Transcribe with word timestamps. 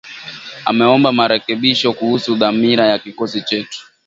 ameomba 0.65 1.11
marekebisho 1.11 1.93
kuhusu 1.93 2.35
dhamira 2.35 2.87
ya 2.87 2.99
kikosi 2.99 3.41
chetu 3.41 3.79